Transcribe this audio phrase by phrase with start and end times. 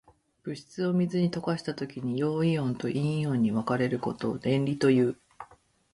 [0.41, 5.15] 物質を水に溶かしたときに、陽イオンと陰イオンに分かれることを電離という。